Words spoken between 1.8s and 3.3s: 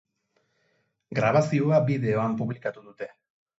bideoan publikatu dute.